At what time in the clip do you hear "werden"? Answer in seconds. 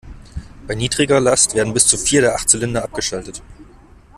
1.53-1.75